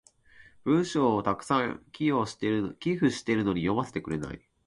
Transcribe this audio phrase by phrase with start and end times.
[0.65, 2.49] 文章を沢山寄付して
[3.35, 4.41] るのに読ませてくれない。